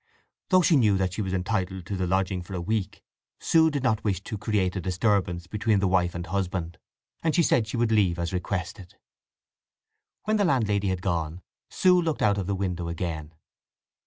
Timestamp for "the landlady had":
10.37-11.03